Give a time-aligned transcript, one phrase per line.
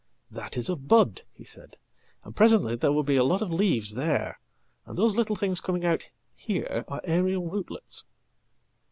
[0.31, 1.77] "That is a bud," he said,
[2.23, 4.39] "and presently there will be a lot of leavesthere,
[4.87, 8.05] and those little things coming out here are aerial rootlets.""